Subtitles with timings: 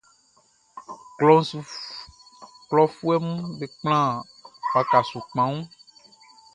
[2.69, 4.09] Klɔfuɛʼm be kplan
[4.73, 5.63] waka su kpanwun.